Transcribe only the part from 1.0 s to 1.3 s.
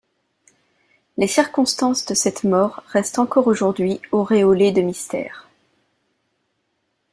Les